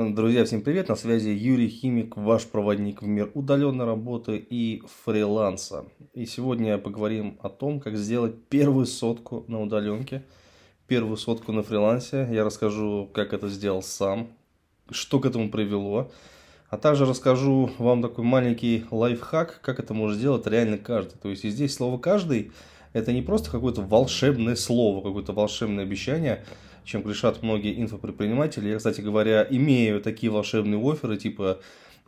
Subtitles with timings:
[0.00, 0.90] Друзья, всем привет!
[0.90, 5.86] На связи Юрий Химик, ваш проводник в мир удаленной работы и фриланса.
[6.14, 10.22] И сегодня поговорим о том, как сделать первую сотку на удаленке,
[10.86, 12.28] первую сотку на фрилансе.
[12.30, 14.28] Я расскажу, как это сделал сам,
[14.88, 16.12] что к этому привело.
[16.70, 21.18] А также расскажу вам такой маленький лайфхак, как это может сделать реально каждый.
[21.18, 22.52] То есть и здесь слово «каждый»
[22.92, 26.44] это не просто какое-то волшебное слово, какое-то волшебное обещание–
[26.88, 28.70] чем грешат многие инфопредприниматели.
[28.70, 31.60] Я, кстати говоря, имею такие волшебные оферы, типа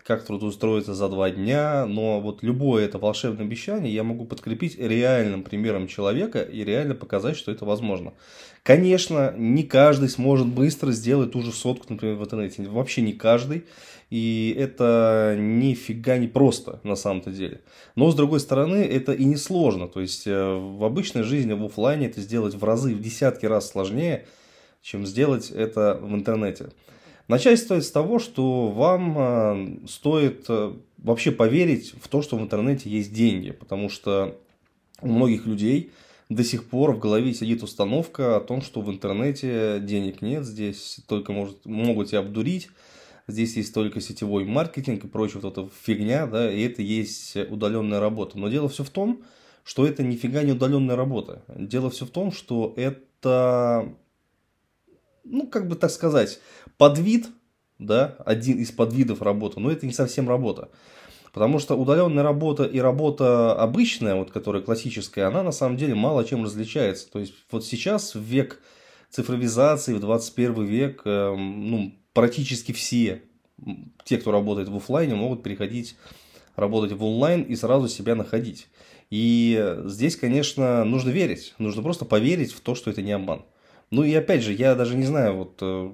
[0.03, 5.43] как трудоустроиться за два дня, но вот любое это волшебное обещание я могу подкрепить реальным
[5.43, 8.15] примером человека и реально показать, что это возможно.
[8.63, 12.63] Конечно, не каждый сможет быстро сделать ту же сотку, например, в интернете.
[12.63, 13.67] Вообще не каждый.
[14.09, 17.61] И это нифига не просто на самом-то деле.
[17.95, 19.87] Но с другой стороны, это и не сложно.
[19.87, 23.69] То есть э, в обычной жизни, в офлайне это сделать в разы, в десятки раз
[23.69, 24.27] сложнее–
[24.83, 26.71] чем сделать это в интернете.
[27.29, 32.43] Начать стоит с того, что вам э, стоит э, вообще поверить в то, что в
[32.43, 34.37] интернете есть деньги, потому что
[35.01, 35.93] у многих людей
[36.29, 41.01] до сих пор в голове сидит установка о том, что в интернете денег нет, здесь
[41.07, 42.69] только может, могут тебя обдурить,
[43.29, 48.01] здесь есть только сетевой маркетинг и прочая вот эта фигня, да, и это есть удаленная
[48.01, 48.39] работа.
[48.39, 49.23] Но дело все в том,
[49.63, 51.43] что это нифига не удаленная работа.
[51.49, 53.95] Дело все в том, что это
[55.25, 56.41] ну, как бы так сказать,
[56.77, 57.29] подвид,
[57.79, 60.71] да, один из подвидов работы, но это не совсем работа.
[61.33, 66.25] Потому что удаленная работа и работа обычная, вот, которая классическая, она на самом деле мало
[66.25, 67.11] чем различается.
[67.11, 68.61] То есть вот сейчас в век
[69.11, 73.23] цифровизации, в 21 век, э, ну, практически все
[74.05, 75.97] те, кто работает в офлайне, могут переходить
[76.57, 78.69] работать в онлайн и сразу себя находить.
[79.11, 81.55] И здесь, конечно, нужно верить.
[81.59, 83.45] Нужно просто поверить в то, что это не обман.
[83.91, 85.91] Ну и опять же, я даже не знаю, вот э,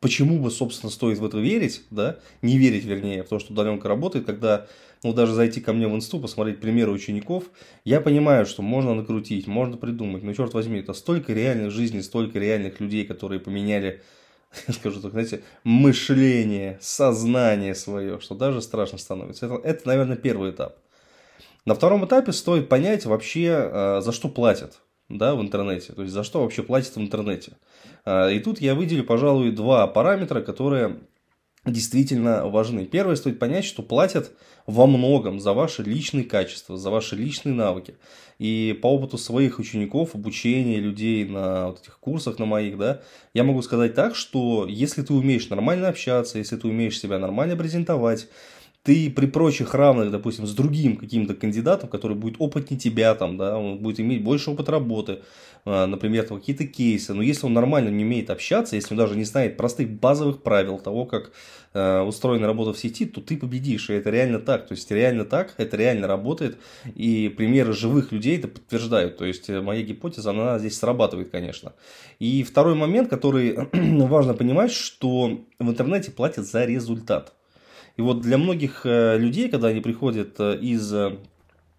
[0.00, 3.88] почему бы, собственно, стоит в это верить, да, не верить, вернее, в то, что удаленка
[3.88, 4.66] работает, когда,
[5.04, 7.44] ну, даже зайти ко мне в инсту, посмотреть примеры учеников,
[7.84, 12.40] я понимаю, что можно накрутить, можно придумать, но, черт возьми, это столько реальных жизней, столько
[12.40, 14.02] реальных людей, которые поменяли,
[14.68, 19.46] скажу так, знаете, мышление, сознание свое, что даже страшно становится.
[19.46, 20.78] Это, это наверное, первый этап.
[21.64, 24.80] На втором этапе стоит понять вообще, э, за что платят
[25.18, 25.92] да, в интернете.
[25.92, 27.52] То есть, за что вообще платят в интернете.
[28.04, 31.00] А, и тут я выделю, пожалуй, два параметра, которые
[31.64, 32.86] действительно важны.
[32.86, 34.32] Первое, стоит понять, что платят
[34.66, 37.94] во многом за ваши личные качества, за ваши личные навыки.
[38.38, 43.02] И по опыту своих учеников, обучения людей на вот этих курсах на моих, да,
[43.34, 47.56] я могу сказать так, что если ты умеешь нормально общаться, если ты умеешь себя нормально
[47.56, 48.28] презентовать,
[48.82, 53.56] ты при прочих равных, допустим, с другим каким-то кандидатом, который будет опытнее тебя, там, да,
[53.56, 55.20] он будет иметь больше опыт работы,
[55.64, 59.22] а, например, какие-то кейсы, но если он нормально не умеет общаться, если он даже не
[59.22, 61.30] знает простых базовых правил того, как
[61.74, 65.24] э, устроена работа в сети, то ты победишь, и это реально так, то есть реально
[65.24, 66.58] так, это реально работает,
[66.96, 71.74] и примеры живых людей это подтверждают, то есть э, моя гипотеза, она здесь срабатывает, конечно.
[72.18, 77.34] И второй момент, который важно понимать, что в интернете платят за результат.
[77.96, 81.18] И вот для многих э, людей, когда они приходят э, из э,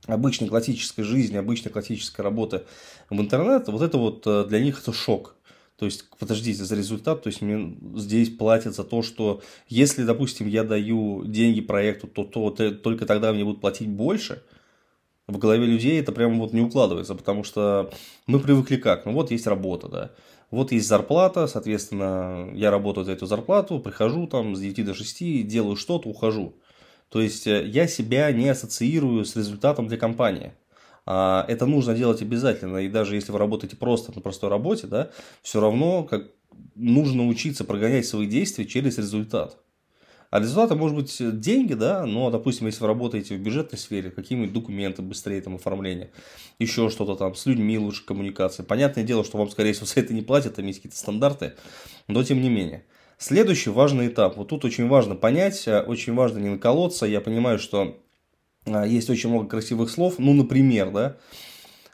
[0.05, 2.63] обычной классической жизни, обычной классической работы
[3.09, 5.35] в интернет, вот это вот для них это шок.
[5.77, 10.47] То есть, подождите, за результат, то есть мне здесь платят за то, что если, допустим,
[10.47, 14.43] я даю деньги проекту, то, то, то только тогда мне будут платить больше.
[15.27, 17.91] В голове людей это прямо вот не укладывается, потому что
[18.27, 19.05] мы привыкли как?
[19.05, 20.11] Ну вот есть работа, да.
[20.53, 25.47] Вот есть зарплата, соответственно, я работаю за эту зарплату, прихожу там с 9 до 6,
[25.47, 26.53] делаю что-то, ухожу.
[27.09, 30.53] То есть э, я себя не ассоциирую с результатом для компании.
[31.07, 32.77] А это нужно делать обязательно.
[32.77, 35.09] И даже если вы работаете просто на простой работе, да,
[35.41, 36.27] все равно как
[36.75, 39.57] нужно учиться прогонять свои действия через результат.
[40.33, 44.51] А результатом может быть деньги, да, но, допустим, если вы работаете в бюджетной сфере, какие-нибудь
[44.51, 46.09] документы быстрее там оформление,
[46.57, 48.63] еще что-то там, с людьми лучше коммуникация.
[48.63, 51.53] Понятное дело, что вам, скорее всего, за это не платят, там есть какие-то стандарты,
[52.07, 52.83] но тем не менее.
[53.19, 54.35] Следующий важный этап.
[54.35, 57.05] Вот тут очень важно понять, э, очень важно не наколоться.
[57.05, 58.01] Я понимаю, что
[58.65, 60.15] э, есть очень много красивых слов.
[60.17, 61.17] Ну, например, да,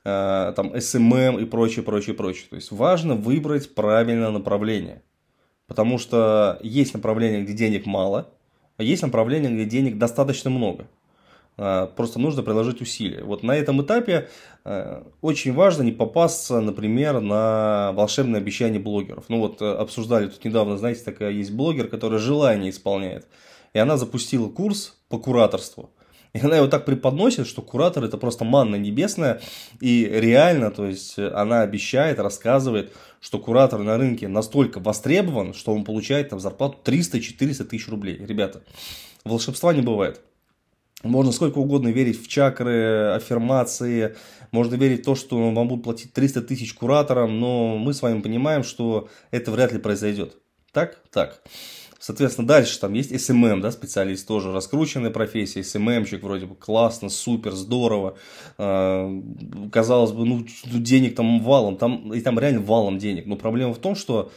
[0.05, 2.45] э, там SMM и прочее, прочее, прочее.
[2.49, 5.03] То есть важно выбрать правильное направление.
[5.69, 8.33] Потому что есть направления, где денег мало,
[8.83, 10.87] есть направления, где денег достаточно много.
[11.61, 13.23] А, просто нужно приложить усилия.
[13.23, 14.29] Вот на этом этапе
[14.63, 19.25] а, очень важно не попасться, например, на волшебное обещание блогеров.
[19.27, 23.27] Ну вот э, обсуждали тут недавно, знаете, такая есть блогер, которая желание исполняет.
[23.73, 25.89] И она запустила курс по кураторству.
[26.33, 29.41] И она его так преподносит, что куратор это просто манна небесная.
[29.81, 35.83] И реально, то есть она обещает, рассказывает, что куратор на рынке настолько востребован, что он
[35.83, 38.17] получает там зарплату 300-400 тысяч рублей.
[38.17, 38.63] Ребята,
[39.23, 40.21] волшебства не бывает.
[41.03, 44.15] Можно сколько угодно верить в чакры, аффирмации,
[44.51, 48.19] можно верить в то, что вам будут платить 300 тысяч кураторам, но мы с вами
[48.19, 50.35] понимаем, что это вряд ли произойдет.
[50.73, 50.97] Так?
[51.11, 51.41] Так.
[51.99, 57.51] Соответственно, дальше там есть SMM, да, специалист тоже, раскрученная профессия, SMM-щик вроде бы классно, супер,
[57.51, 58.17] здорово.
[58.57, 59.21] Э,
[59.69, 63.25] казалось бы, ну, денег там валом, там, и там реально валом денег.
[63.25, 64.31] Но проблема в том, что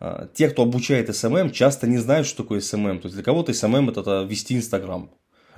[0.00, 2.98] э, те, кто обучает SMM, часто не знают, что такое SMM.
[2.98, 5.08] То есть для кого-то SMM это, это вести Инстаграм.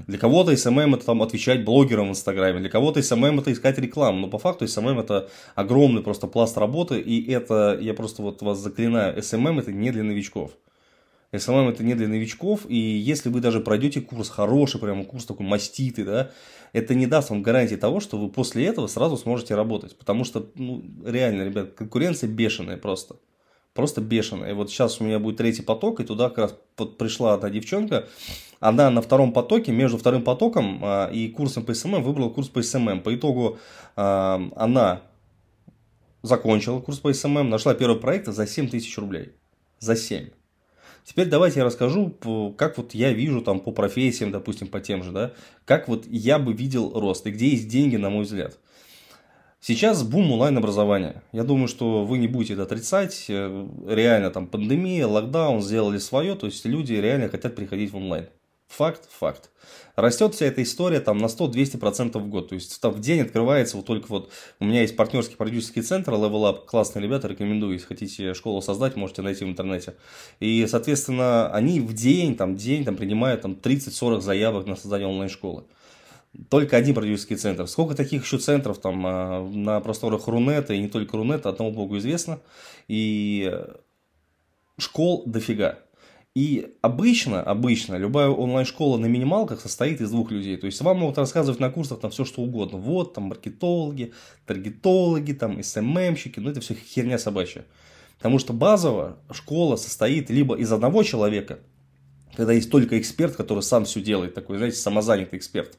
[0.06, 4.20] Для кого-то SMM это там отвечать блогерам в Инстаграме, для кого-то SMM это искать рекламу,
[4.20, 8.58] но по факту SMM это огромный просто пласт работы, и это, я просто вот вас
[8.58, 10.52] заклинаю, SMM это не для новичков.
[11.32, 15.46] SMM это не для новичков, и если вы даже пройдете курс, хороший прямо курс такой
[15.46, 16.30] маститый, да,
[16.72, 20.50] это не даст вам гарантии того, что вы после этого сразу сможете работать, потому что,
[20.54, 23.16] ну, реально, ребят, конкуренция бешеная просто
[23.78, 24.50] просто бешеная.
[24.50, 26.56] И вот сейчас у меня будет третий поток, и туда как раз
[26.98, 28.08] пришла одна девчонка,
[28.58, 32.60] она на втором потоке, между вторым потоком а, и курсом по SMM выбрала курс по
[32.60, 33.02] SMM.
[33.02, 33.58] По итогу
[33.94, 35.02] а, она
[36.22, 39.30] закончила курс по SMM, нашла первый проект за 7 тысяч рублей.
[39.78, 40.30] За 7.
[41.08, 42.14] Теперь давайте я расскажу,
[42.58, 45.32] как вот я вижу там по профессиям, допустим, по тем же, да,
[45.64, 48.58] как вот я бы видел рост и где есть деньги, на мой взгляд.
[49.58, 51.22] Сейчас бум онлайн-образования.
[51.32, 53.24] Я думаю, что вы не будете это отрицать.
[53.30, 58.28] Э, реально там пандемия, локдаун сделали свое, то есть люди реально хотят приходить в онлайн.
[58.68, 59.50] Факт, факт.
[59.96, 62.50] Растет вся эта история там на 100-200% в год.
[62.50, 64.30] То есть там в день открывается вот только вот...
[64.60, 66.66] У меня есть партнерский продюсерский центр Level Up.
[66.66, 67.72] Классные ребята, рекомендую.
[67.72, 69.94] Если хотите школу создать, можете найти в интернете.
[70.38, 75.64] И, соответственно, они в день, там, день там, принимают там 30-40 заявок на создание онлайн-школы
[76.50, 77.66] только один продюсерский центр.
[77.66, 81.98] Сколько таких еще центров там а, на просторах Рунета, и не только Рунета, одному богу
[81.98, 82.40] известно.
[82.86, 83.52] И
[84.78, 85.78] школ дофига.
[86.38, 90.56] И обычно, обычно, любая онлайн-школа на минималках состоит из двух людей.
[90.56, 92.78] То есть вам могут рассказывать на курсах там все что угодно.
[92.78, 94.12] Вот, там маркетологи,
[94.46, 97.64] таргетологи, там СММщики, ну это все херня собачья.
[98.18, 101.58] Потому что базово школа состоит либо из одного человека,
[102.36, 105.76] когда есть только эксперт, который сам все делает, такой, знаете, самозанятый эксперт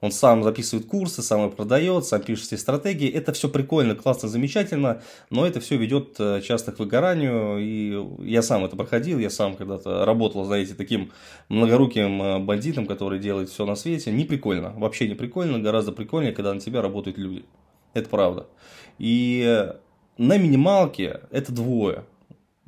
[0.00, 3.08] он сам записывает курсы, сам их продает, сам пишет все стратегии.
[3.08, 7.58] Это все прикольно, классно, замечательно, но это все ведет э, часто к выгоранию.
[7.58, 11.12] И я сам это проходил, я сам когда-то работал, знаете, таким
[11.48, 14.12] многоруким э, бандитом, который делает все на свете.
[14.12, 17.44] Не прикольно, вообще не прикольно, гораздо прикольнее, когда на тебя работают люди.
[17.94, 18.46] Это правда.
[18.98, 19.66] И
[20.18, 22.04] на минималке это двое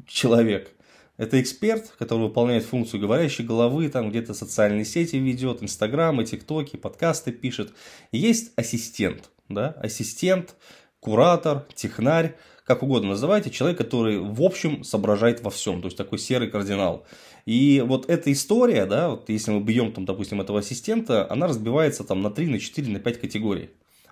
[0.06, 0.74] человек.
[1.18, 7.32] Это эксперт, который выполняет функцию говорящей головы, там где-то социальные сети ведет, инстаграмы, тиктоки, подкасты
[7.32, 7.74] пишет.
[8.12, 10.54] есть ассистент, да, ассистент,
[11.00, 16.18] куратор, технарь, как угодно называйте, человек, который в общем соображает во всем, то есть такой
[16.18, 17.04] серый кардинал.
[17.46, 22.04] И вот эта история, да, вот если мы бьем, там, допустим, этого ассистента, она разбивается
[22.04, 23.70] там на 3, на 4, на 5 категорий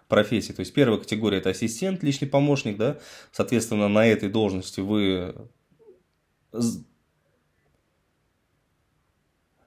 [0.09, 0.55] профессий.
[0.55, 2.99] То есть первая категория это ассистент, личный помощник, да,
[3.31, 5.35] соответственно, на этой должности вы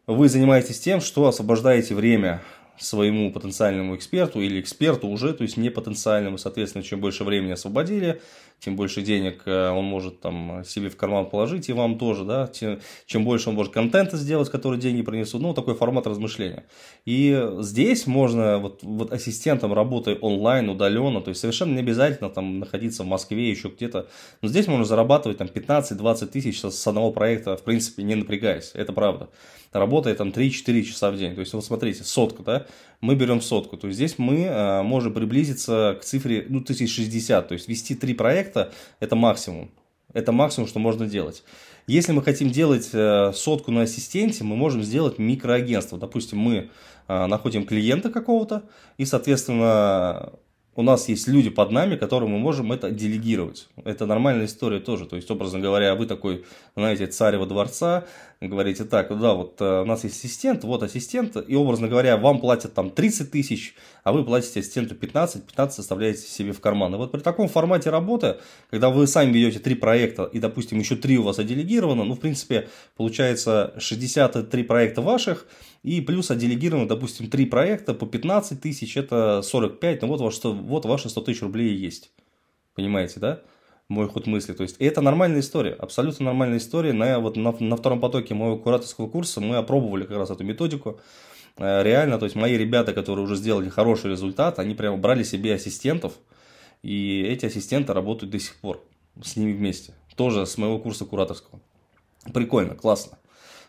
[0.10, 2.42] вы занимаетесь тем, что освобождаете время
[2.80, 8.22] своему потенциальному эксперту или эксперту уже, то есть не потенциальному, соответственно, чем больше времени освободили,
[8.60, 12.48] тем больше денег э, он может там себе в карман положить и вам тоже, да,
[12.48, 16.66] тем, чем больше он может контента сделать, который деньги принесут, ну, такой формат размышления.
[17.06, 22.60] И здесь можно, вот, вот ассистентом работая онлайн, удаленно, то есть совершенно не обязательно там
[22.60, 24.08] находиться в Москве, еще где-то,
[24.42, 28.94] но здесь можно зарабатывать там 15-20 тысяч с одного проекта, в принципе, не напрягаясь, это
[28.94, 29.30] правда
[29.72, 31.36] работает там 3-4 часа в день.
[31.36, 32.66] То есть, вот смотрите, сотка, да,
[33.02, 33.78] мы берем сотку.
[33.78, 37.48] То есть, здесь мы э, можем приблизиться к цифре, ну, 1060.
[37.48, 39.72] То есть, вести три проекта– это максимум.
[40.14, 41.44] Это максимум, что можно делать.
[41.88, 45.98] Если мы хотим делать э, сотку на ассистенте, мы можем сделать микроагентство.
[45.98, 46.70] Допустим, мы
[47.08, 48.64] э, находим клиента какого-то,
[48.98, 50.34] и, соответственно,
[50.76, 53.68] у нас есть люди под нами, которым мы можем это делегировать.
[53.84, 55.06] Это нормальная история тоже.
[55.06, 58.06] То есть, образно говоря, вы такой, знаете, царева дворца,
[58.48, 62.40] говорите так, да, вот э, у нас есть ассистент, вот ассистент, и, образно говоря, вам
[62.40, 66.96] платят там 30 тысяч, а вы платите ассистенту 15, 15 составляете себе в карман.
[66.96, 68.38] И вот при таком формате работы,
[68.70, 72.20] когда вы сами ведете три проекта, и, допустим, еще три у вас оделегировано, ну, в
[72.22, 75.46] принципе, получается 63 проекта ваших,
[75.84, 80.86] и плюс отделегировано, допустим, три проекта по 15 тысяч, это 45, ну вот, ваш, вот
[80.86, 82.12] ваши 100 тысяч рублей есть.
[82.74, 83.42] Понимаете, да?
[83.90, 84.54] Мой ход мысли.
[84.54, 86.94] То есть, это нормальная история, абсолютно нормальная история.
[86.94, 91.00] На, вот, на, на втором потоке моего кураторского курса мы опробовали как раз эту методику.
[91.58, 95.56] Э, реально, то есть, мои ребята, которые уже сделали хороший результат, они прямо брали себе
[95.56, 96.14] ассистентов,
[96.84, 98.80] и эти ассистенты работают до сих пор.
[99.24, 99.94] с ними вместе.
[100.16, 101.60] Тоже с моего курса кураторского.
[102.32, 103.18] Прикольно, классно.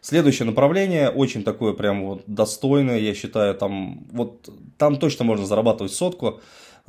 [0.03, 4.49] Следующее направление, очень такое прям вот достойное, я считаю, там, вот,
[4.79, 6.41] там точно можно зарабатывать сотку.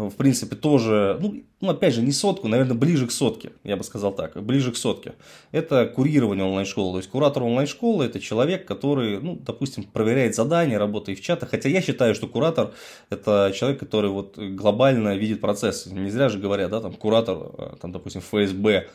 [0.10, 3.84] В принципе, тоже, ну, ну, опять же, не сотку, наверное, ближе к сотке, я бы
[3.84, 5.14] сказал так, ближе к сотке.
[5.52, 6.94] Это курирование онлайн-школы.
[6.94, 11.50] То есть, куратор онлайн-школы– это человек, который, ну, допустим, проверяет задания, работает в чатах.
[11.52, 12.72] Хотя я считаю, что куратор–
[13.10, 15.86] это человек, который вот глобально видит процесс.
[15.86, 18.88] Не зря же говорят, да, там, куратор, э, там, допустим, ФСБ,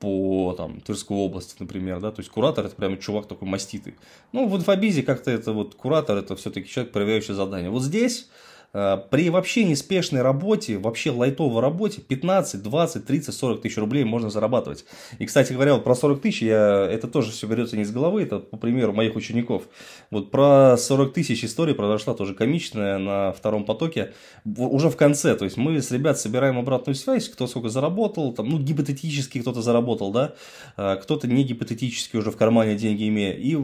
[0.00, 3.96] по там, Тверской области, например, да, то есть куратор это прям чувак такой маститый.
[4.32, 7.70] Ну, в инфобизе как-то это вот куратор, это все-таки человек, проверяющий задания.
[7.70, 8.30] Вот здесь
[8.72, 14.84] при вообще неспешной работе, вообще лайтовой работе 15, 20, 30, 40 тысяч рублей можно зарабатывать.
[15.18, 18.22] И, кстати говоря, вот про 40 тысяч, я, это тоже все берется не из головы,
[18.22, 19.64] это по примеру моих учеников.
[20.10, 24.12] Вот про 40 тысяч история произошла тоже комичная на втором потоке,
[24.44, 25.34] уже в конце.
[25.34, 29.62] То есть мы с ребят собираем обратную связь, кто сколько заработал, там, ну, гипотетически кто-то
[29.62, 30.34] заработал, да,
[30.76, 33.34] э, кто-то не гипотетически уже в кармане деньги имея.
[33.34, 33.56] И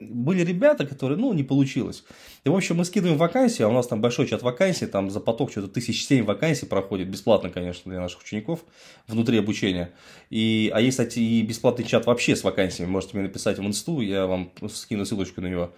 [0.00, 2.04] были ребята, которые, ну, не получилось.
[2.44, 5.20] И, в общем, мы скидываем вакансии, а у нас там большой чат вакансий, там за
[5.20, 8.64] поток что-то тысяч семь вакансий проходит, бесплатно, конечно, для наших учеников
[9.06, 9.92] внутри обучения.
[10.30, 14.00] И, а есть, кстати, и бесплатный чат вообще с вакансиями, можете мне написать в инсту,
[14.00, 15.74] я вам скину ссылочку на него.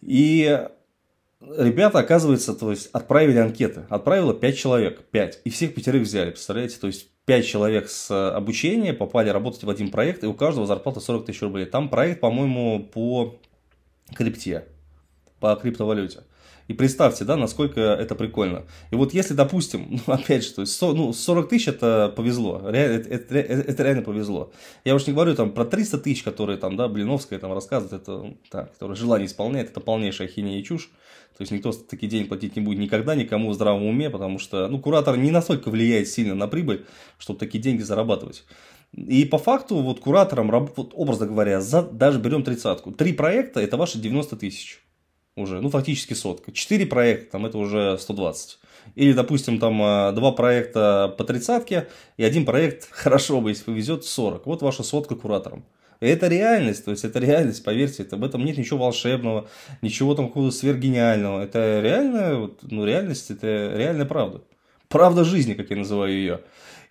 [0.00, 0.58] И
[1.40, 3.84] ребята, оказывается, то есть отправили анкеты.
[3.90, 5.40] Отправило 5 человек, 5.
[5.44, 6.78] И всех пятерых взяли, представляете?
[6.78, 11.00] То есть 5 человек с обучения попали работать в один проект, и у каждого зарплата
[11.00, 11.66] 40 тысяч рублей.
[11.66, 13.38] Там проект, по-моему, по
[14.14, 14.64] крипте
[15.44, 16.20] по криптовалюте.
[16.68, 18.64] И представьте, да, насколько это прикольно.
[18.90, 23.02] И вот если, допустим, ну, опять же, то есть, ну, 40 тысяч это повезло, реально,
[23.02, 24.50] это, это, это реально повезло.
[24.86, 28.34] Я уж не говорю там про 300 тысяч, которые там, да, Блиновская там рассказывает, это,
[28.50, 30.90] да, который желание исполняет, это полнейшая хинея и чушь.
[31.36, 34.66] То есть, никто такие деньги платить не будет никогда никому в здравом уме, потому что,
[34.68, 36.86] ну, куратор не настолько влияет сильно на прибыль,
[37.18, 38.44] чтобы такие деньги зарабатывать.
[38.96, 42.92] И по факту, вот куратором, вот, образно говоря, за, даже берем тридцатку.
[42.92, 44.83] Три проекта– это ваши 90 тысяч
[45.36, 46.52] уже, ну, фактически сотка.
[46.52, 48.58] Четыре проекта, там это уже 120.
[48.94, 54.04] Или, допустим, там а, два проекта по тридцатке, и один проект, хорошо бы, если повезет,
[54.04, 54.46] 40.
[54.46, 55.64] Вот ваша сотка куратором.
[56.00, 59.48] Это реальность, то есть это реальность, поверьте, это, в этом нет ничего волшебного,
[59.80, 61.42] ничего там какого-то сверхгениального.
[61.42, 64.42] Это реальная, вот, ну, реальность, это реальная правда.
[64.88, 66.40] Правда жизни, как я называю ее.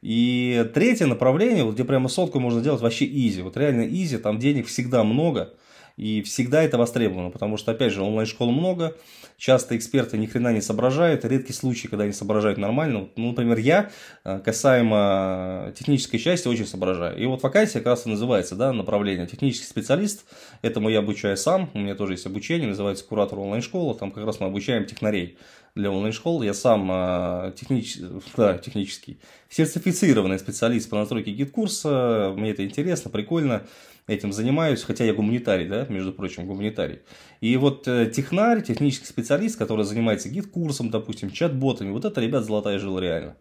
[0.02, 3.42] И третье направление, вот где прямо сотку можно делать вообще изи.
[3.42, 5.54] Вот реально изи, там денег всегда много.
[5.96, 8.96] И всегда это востребовано, потому что, опять же, онлайн-школ много,
[9.38, 13.10] часто эксперты ни хрена не соображают, редкий случай, когда они соображают нормально.
[13.16, 13.92] Ну, например, я
[14.24, 17.18] э, касаемо технической части очень соображаю.
[17.18, 19.28] И вот вакансия как раз и называется, да, направление.
[19.28, 20.26] Технический специалист,
[20.64, 24.40] этому я обучаю сам, у меня тоже есть обучение, называется куратор онлайн-школы, там как раз
[24.40, 25.38] мы обучаем технарей
[25.76, 26.42] для онлайн-школ.
[26.42, 27.98] Я сам э, технич...
[28.38, 29.20] да, технический,
[29.50, 33.64] сертифицированный специалист по настройке GetCourse а, мне это интересно, прикольно
[34.08, 37.00] этим занимаюсь, хотя я гуманитарий, да, между прочим, гуманитарий.
[37.42, 42.46] И вот э, технарь, технический специалист, который занимается GetCourse ом, допустим, чат-ботами, вот это, ребят,
[42.46, 43.36] золотая жила реально.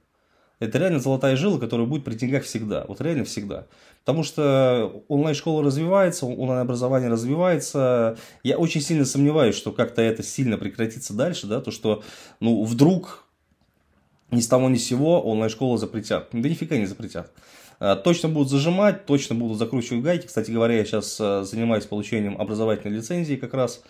[0.60, 2.84] Это реально золотая жила, которая будет при деньгах всегда.
[2.86, 3.66] Вот реально всегда.
[4.04, 8.16] Потому что онлайн-школа развивается, онлайн-образование развивается.
[8.44, 12.04] Я очень сильно сомневаюсь, что как-то это сильно прекратится дальше, да, то что,
[12.38, 13.24] ну, вдруг
[14.30, 16.28] ни с того ни с сего онлайн-школу запретят.
[16.32, 17.32] Да нифига не запретят.
[17.82, 20.26] Э, точно будут зажимать, точно будут закручивать гайки.
[20.26, 23.82] Кстати говоря, я сейчас э, занимаюсь получением образовательной лицензии как раз.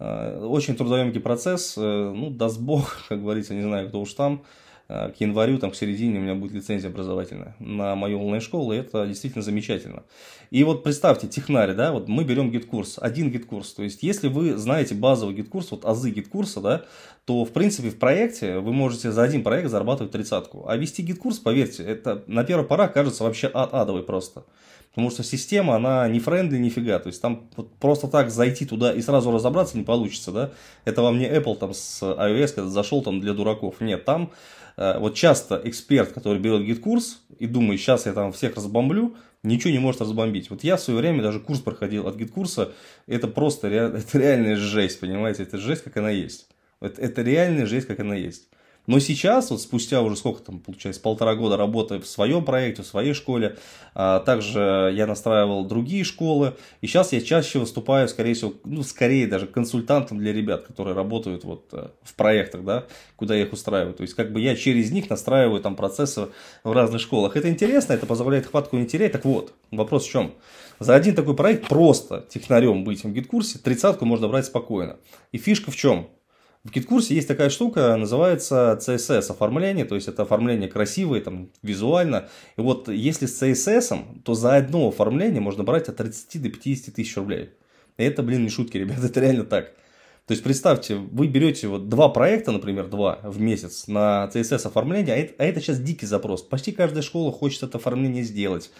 [0.00, 4.42] Э, очень трудоемкий процесс, ну, даст бог, как говорится, не знаю, кто уж там.
[4.88, 8.76] Э, к январю, там, к середине у меня будет лицензия образовательная на мою онлайн-школу, и
[8.76, 10.04] это действительно замечательно.
[10.52, 14.56] И вот представьте, технари, да, вот мы берем GetCourse, один GetCourse, то есть если вы
[14.56, 16.84] знаете базовый GetCourse, вот азы GetCourse а, да,
[17.24, 20.66] то в принципе в проекте вы можете за один проект зарабатывать тридцатку.
[20.68, 24.44] А вести GetCourse, поверьте, это на первый порах кажется вообще ад адовый просто.
[24.96, 26.98] Потому что система, она не friendly, нифига.
[26.98, 30.50] То есть там вот просто так зайти туда и сразу разобраться не получится, да.
[30.84, 33.80] Это вам не Apple там с iOS, когда зашел там для дураков.
[33.80, 34.32] Нет, там
[34.76, 39.70] Э, вот часто эксперт, который берет GetCourse и думает, сейчас я там всех разбомблю, ничего
[39.70, 40.50] не может разбомбить.
[40.50, 42.72] Вот я в свое время даже курс проходил от GetCourse а,
[43.06, 46.48] это просто это реальная жесть, понимаете, это жесть, как она есть.
[46.80, 48.48] Это, это реальная жесть, как она есть.
[48.86, 52.86] Но сейчас, вот спустя уже сколько там, получается, полтора года работы в своем проекте, в
[52.86, 53.56] своей школе,
[53.94, 59.26] а также я настраивал другие школы, и сейчас я чаще выступаю, скорее всего, ну, скорее
[59.26, 62.84] даже консультантом для ребят, которые работают вот э, в проектах, да,
[63.16, 63.94] куда я их устраиваю.
[63.94, 66.28] То есть, как бы я через них настраиваю там процессы
[66.62, 67.36] в разных школах.
[67.36, 69.12] Это интересно, это позволяет хватку не терять.
[69.12, 70.32] Так вот, вопрос в чем?
[70.78, 74.98] За один такой проект просто технарем быть в гид-курсе, тридцатку можно брать спокойно.
[75.32, 76.08] И фишка в чем?
[76.66, 82.28] В гид-курсе есть такая штука, называется CSS оформление, то есть это оформление красивое, там, визуально.
[82.56, 86.92] И вот если с CSS, то за одно оформление можно брать от 30 до 50
[86.92, 87.50] тысяч рублей.
[87.98, 89.74] И это, блин, не шутки, ребят, это реально так.
[90.26, 95.14] То есть представьте, вы берете вот два проекта, например, два в месяц на CSS оформление,
[95.14, 96.42] а это, а это сейчас дикий запрос.
[96.42, 98.72] Почти каждая школа хочет это оформление сделать,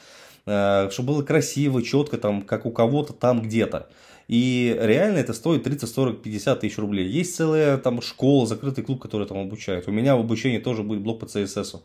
[0.45, 3.89] э, чтобы было красиво, четко, там, как у кого-то там где-то.
[4.29, 7.09] И реально это стоит 30, 40, 50 тысяч рублей.
[7.09, 9.87] Есть целая там школа, закрытый клуб, который там обучает.
[9.87, 11.81] У меня в обучении тоже будет блок по CSS.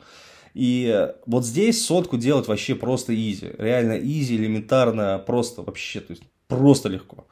[0.54, 3.52] И вот здесь сотку делать вообще просто easy.
[3.58, 7.28] Реально easy, элементарно, просто вообще, то есть просто легко.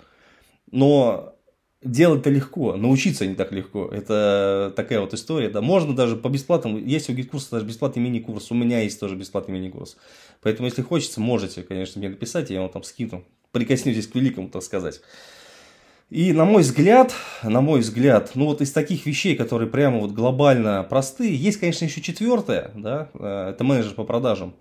[0.72, 1.36] Но
[1.82, 3.88] делать-то легко, научиться не так легко.
[3.88, 5.50] Это такая вот история.
[5.50, 9.00] Да, можно даже по бесплатному, есть у GetCourse а даже бесплатный мини-курс, у меня есть
[9.00, 9.98] тоже бесплатный мини-курс.
[10.42, 14.64] Поэтому, если хочется, можете, конечно, мне написать, я вам там скину прикоснетесь к великому, так
[14.64, 15.02] сказать.
[16.10, 17.14] И на мой взгляд,
[17.44, 21.86] на мой взгляд, ну вот из таких вещей, которые прямо вот глобально простые, есть, конечно,
[21.86, 24.56] еще четвертое, да, э, это менеджер по продажам.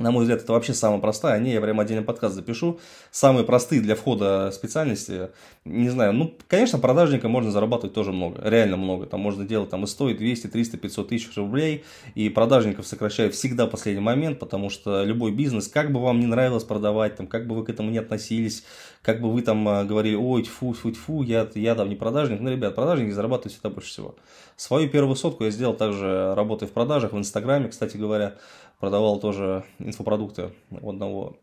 [0.00, 1.38] На мой взгляд, это вообще самая простая.
[1.38, 2.80] Не, я прям отдельный подкаст запишу.
[3.12, 5.28] Самые простые для входа специальности.
[5.64, 8.40] Не знаю, ну, конечно, продажника можно зарабатывать тоже много.
[8.42, 9.06] Реально много.
[9.06, 11.84] Там можно делать там и 100, и 200, 300, 500 тысяч рублей.
[12.16, 16.26] И продажников сокращают всегда в последний момент, потому что любой бизнес, как бы вам не
[16.26, 18.64] нравилось продавать, там, как бы вы к этому не относились,
[19.00, 22.40] как бы вы там а, говорили, ой, фу, фу, фу, я, я там не продажник.
[22.40, 24.16] Ну, ребят, продажники зарабатывают всегда больше всего.
[24.56, 28.34] Свою первую сотку я сделал также, работая в продажах, в Инстаграме, кстати говоря
[28.80, 31.38] продавал тоже инфопродукты у одного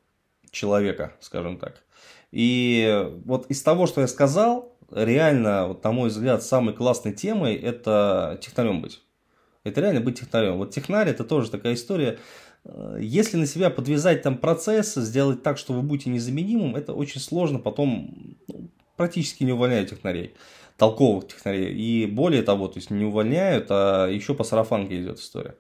[0.52, 1.84] человека, скажем так.
[2.32, 7.56] И вот из того, что я сказал, реально, вот, на мой взгляд, самой классной темой
[7.56, 9.02] это технарем быть.
[9.64, 10.58] Это реально быть технарем.
[10.58, 12.20] Вот технарь это тоже такая история.
[13.00, 17.60] Если на себя подвязать там процессы, сделать так, что вы будете незаменимым, это очень сложно
[17.60, 20.36] потом ну, практически не увольняют технарей,
[20.78, 21.74] толковых технарей.
[21.74, 25.56] И более того, то есть не увольняют, а еще по сарафанке идет история.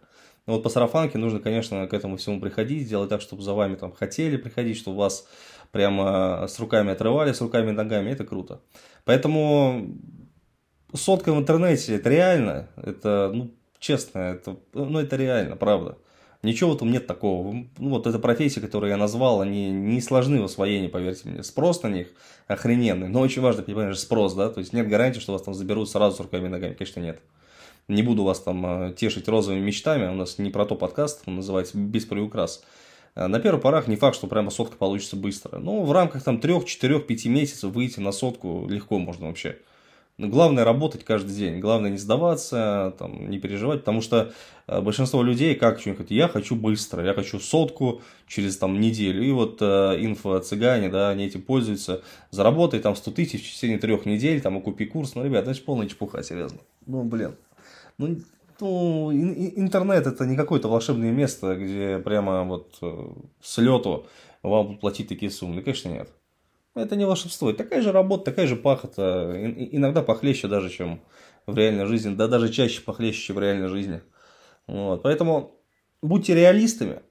[0.51, 3.75] Но вот по сарафанке нужно, конечно, к этому всему приходить, делать так, чтобы за вами
[3.75, 5.25] там хотели приходить, чтобы вас
[5.72, 8.60] прямо с руками отрывали, с руками и ногами, это круто.
[9.05, 9.96] Поэтому
[10.93, 15.98] сотка в интернете, это реально, это, ну, честно, это, ну, это реально, правда.
[16.44, 17.53] Ничего этом нет такого.
[17.53, 21.44] Ну, вот эта профессия, которую я назвал, они не сложны в освоении, поверьте мне.
[21.44, 22.07] Спрос на них
[22.48, 23.07] охрененный.
[23.07, 24.50] Но очень важно понимаешь, спрос, да.
[24.50, 26.74] То есть нет гарантии, что вас там заберут сразу с руками и ногами.
[26.74, 27.22] Конечно, нет.
[27.87, 31.37] Не буду вас там э, тешить розовыми мечтами, у нас не про то подкаст, он
[31.37, 32.63] называется «Без приукрас».
[33.15, 35.59] Э, на первых порах не факт, что прямо сотка получится быстро.
[35.59, 39.57] Но в рамках там 3, 4, 5 месяцев выйти на сотку легко можно вообще.
[40.17, 41.59] Но главное работать каждый день.
[41.59, 44.33] Главное не сдаваться, там, не переживать, потому что
[44.67, 49.24] э, большинство людей как что-нибудь, я хочу быстро, я хочу сотку через там неделю.
[49.24, 52.03] И вот э, инфо-цыгане, да, они этим пользуются.
[52.29, 55.15] Заработай там 100 тысяч в течение трех недель, там, и купи курс.
[55.15, 56.59] Ну, ребят, это полная чепуха, серьезно.
[56.85, 57.35] Ну, блин.
[58.01, 58.18] Ну,
[58.59, 63.07] ну, интернет это не какое-то волшебное место, где прямо вот э,
[63.42, 64.07] с лету
[64.44, 65.61] вам платить такие суммы.
[65.61, 66.09] Конечно, нет.
[66.74, 67.51] Это не волшебство.
[67.53, 69.33] Такая же работа, такая же пахота.
[69.72, 71.01] Иногда похлеще даже, чем
[71.46, 72.16] в реальной жизни.
[72.16, 74.01] Да даже чаще похлеще, чем в реальной жизни.
[74.68, 75.03] Вот.
[75.03, 75.51] Поэтому
[76.01, 77.01] будьте реалистами.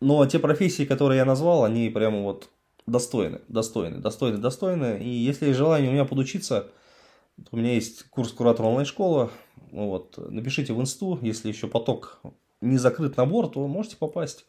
[0.00, 2.48] Но те профессии, которые я назвал, они прямо вот
[2.86, 4.98] достойны, достойны, достойны, достойны.
[5.02, 6.70] И если есть желание у меня подучиться,
[7.50, 9.30] у меня есть курс куратора онлайн-школы.
[9.72, 10.18] Вот.
[10.30, 12.20] Напишите в инсту, если еще поток
[12.60, 14.44] не закрыт набор, то можете попасть.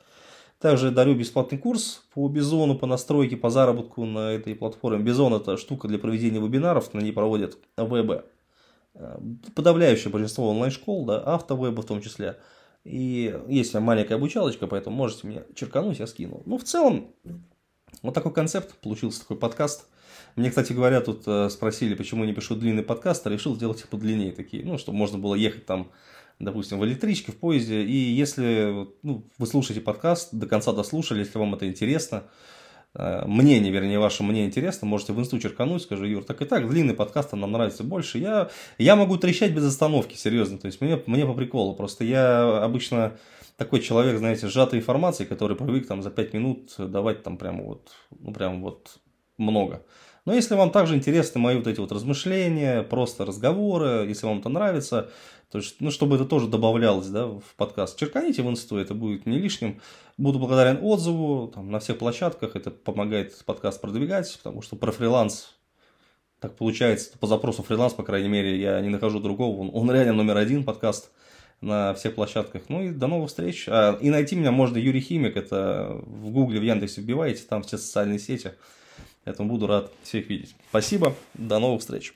[0.60, 5.04] Также дарю бесплатный курс по Бизону, по настройке, по заработку на этой платформе.
[5.04, 8.26] Бизон это штука для проведения вебинаров, на ней проводят вебы.
[9.56, 12.38] Подавляющее большинство онлайн-школ, да, автовебы в том числе.
[12.84, 16.44] И есть маленькая обучалочка, поэтому можете меня черкануть, я скину.
[16.46, 17.08] Ну, в целом,
[18.02, 19.88] вот такой концепт, получился такой подкаст.
[20.36, 23.88] Мне, кстати говоря, тут э, спросили, почему не пишу длинный подкаст, а решил сделать их
[23.88, 25.92] подлиннее такие, ну, чтобы можно было ехать там,
[26.40, 27.82] допустим, в электричке, в поезде.
[27.84, 32.24] И если ну, вы слушаете подкаст, до конца дослушали, если вам это интересно,
[32.94, 36.70] э, мнение, вернее, ваше мнение интересно, можете в инсту черкануть, скажу, Юр, так и так,
[36.70, 38.18] длинный подкаст нам нравится больше.
[38.18, 42.64] Я, я могу трещать без остановки, серьезно, то есть мне, мне по приколу, просто я
[42.64, 43.18] обычно
[43.58, 47.92] такой человек, знаете, сжатой информации, который привык там за 5 минут давать там прямо вот,
[48.20, 48.98] ну прям вот
[49.42, 49.84] много.
[50.26, 54.50] Но если вам также интересны мои вот эти вот размышления, просто разговоры, если вам это
[54.50, 55.10] нравится,
[55.50, 59.26] то есть, ну, чтобы это тоже добавлялось да, в подкаст, черканите в инсту, это будет
[59.26, 59.82] не лишним.
[60.18, 65.56] Буду благодарен отзыву там, на всех площадках, это помогает подкаст продвигать, потому что про фриланс
[66.42, 70.14] так получается, по запросу фриланс, по крайней мере, я не нахожу другого, он, он реально
[70.14, 71.12] номер один подкаст
[71.62, 72.64] на всех площадках.
[72.68, 73.66] Ну и до новых встреч.
[73.68, 77.78] А, и найти меня можно Юрий Химик, это в Гугле, в Яндексе вбиваете, там все
[77.78, 78.54] социальные сети.
[79.24, 80.56] Поэтому буду рад всех видеть.
[80.70, 82.14] Спасибо, до новых встреч.